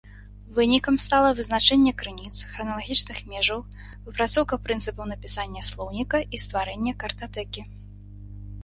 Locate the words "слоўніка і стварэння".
5.71-6.91